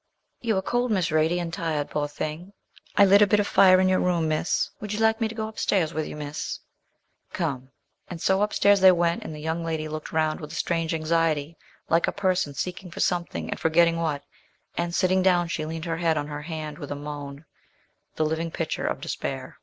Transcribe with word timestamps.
'You 0.39 0.57
are 0.57 0.63
cold, 0.63 0.89
Miss 0.89 1.11
Radie, 1.11 1.39
and 1.39 1.53
tired 1.53 1.91
poor 1.91 2.07
thing! 2.07 2.53
I 2.95 3.05
lit 3.05 3.21
a 3.21 3.27
bit 3.27 3.39
of 3.39 3.45
fire 3.45 3.79
in 3.79 3.87
your 3.87 3.99
room, 3.99 4.27
Miss; 4.27 4.71
would 4.79 4.91
you 4.91 4.99
like 4.99 5.21
me 5.21 5.27
to 5.27 5.35
go 5.35 5.47
up 5.47 5.59
stairs 5.59 5.93
with 5.93 6.07
you, 6.07 6.15
Miss?' 6.15 6.59
'Come.' 7.33 7.69
And 8.07 8.19
so 8.19 8.41
up 8.41 8.51
stairs 8.51 8.79
they 8.81 8.91
went; 8.91 9.23
and 9.23 9.35
the 9.35 9.39
young 9.39 9.63
lady 9.63 9.87
looked 9.87 10.11
round 10.11 10.39
with 10.39 10.51
a 10.53 10.55
strange 10.55 10.95
anxiety, 10.95 11.55
like 11.87 12.07
a 12.07 12.11
person 12.11 12.55
seeking 12.55 12.89
for 12.89 12.99
something, 12.99 13.51
and 13.51 13.59
forgetting 13.59 13.97
what; 14.01 14.23
and, 14.75 14.95
sitting 14.95 15.21
down, 15.21 15.49
she 15.49 15.67
leaned 15.67 15.85
her 15.85 15.97
head 15.97 16.17
on 16.17 16.25
her 16.25 16.41
hand 16.41 16.79
with 16.79 16.89
a 16.91 16.95
moan, 16.95 17.45
the 18.15 18.25
living 18.25 18.49
picture 18.49 18.87
of 18.87 19.01
despair. 19.01 19.59